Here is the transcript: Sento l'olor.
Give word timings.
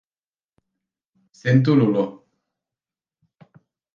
Sento 1.41 1.75
l'olor. 1.81 2.09